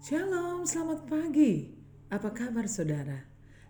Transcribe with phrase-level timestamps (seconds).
[0.00, 1.76] Shalom, selamat pagi.
[2.08, 3.20] Apa kabar saudara?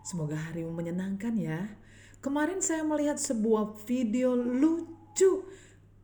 [0.07, 1.75] Semoga harimu menyenangkan ya.
[2.23, 5.43] Kemarin saya melihat sebuah video lucu.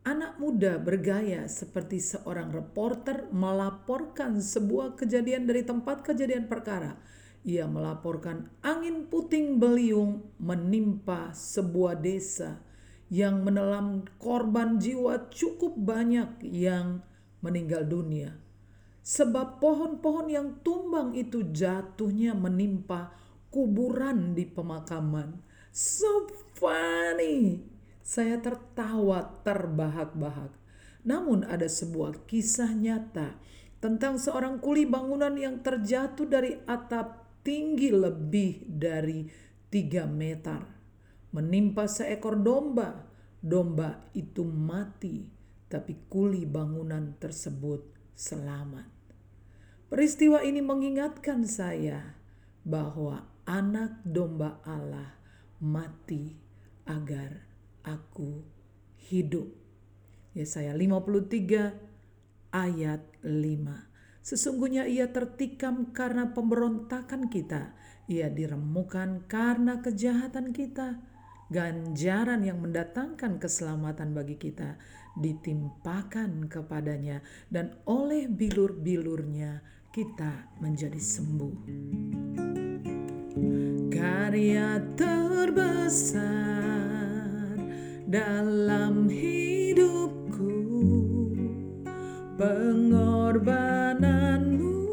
[0.03, 6.99] Anak muda bergaya seperti seorang reporter melaporkan sebuah kejadian dari tempat kejadian perkara.
[7.47, 12.59] Ia melaporkan angin puting beliung menimpa sebuah desa
[13.15, 17.07] yang menelan korban jiwa cukup banyak yang
[17.47, 18.46] meninggal dunia.
[19.07, 23.15] Sebab pohon-pohon yang tumbang itu jatuhnya menimpa
[23.55, 25.47] kuburan di pemakaman.
[25.71, 26.27] So
[26.59, 27.63] funny.
[28.03, 30.51] Saya tertawa terbahak-bahak.
[31.07, 33.39] Namun ada sebuah kisah nyata
[33.79, 39.23] tentang seorang kuli bangunan yang terjatuh dari atap tinggi lebih dari
[39.71, 40.67] 3 meter.
[41.31, 43.07] Menimpa seekor domba.
[43.39, 45.23] Domba itu mati,
[45.71, 47.87] tapi kuli bangunan tersebut
[48.19, 48.97] selamat.
[49.87, 52.19] Peristiwa ini mengingatkan saya
[52.67, 55.15] bahwa anak domba Allah
[55.63, 56.35] mati
[56.91, 57.47] agar
[57.87, 58.43] aku
[58.99, 59.47] hidup.
[60.35, 64.27] Yesaya 53 ayat 5.
[64.27, 67.71] Sesungguhnya ia tertikam karena pemberontakan kita.
[68.11, 70.99] Ia diremukan karena kejahatan kita.
[71.47, 74.83] Ganjaran yang mendatangkan keselamatan bagi kita
[75.15, 77.23] ditimpakan kepadanya
[77.55, 81.57] dan oleh bilur-bilurnya kita menjadi sembuh.
[83.89, 86.21] Karya terbesar
[88.05, 90.53] dalam hidupku
[92.37, 94.85] pengorbananmu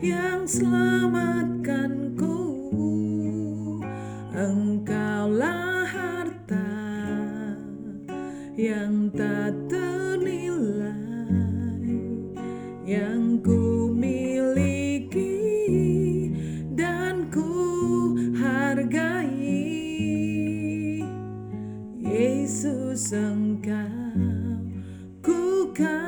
[0.00, 2.40] yang selamatkanku
[4.32, 6.72] engkaulah harta
[8.56, 9.77] yang tak ternilai
[22.98, 24.58] engkau
[25.22, 26.02] ku kagumi.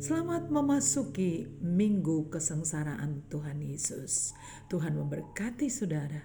[0.00, 4.32] Selamat memasuki minggu kesengsaraan Tuhan Yesus.
[4.72, 6.24] Tuhan memberkati saudara.